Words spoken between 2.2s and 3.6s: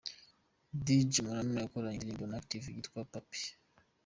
na Active yitwa 'Bape'.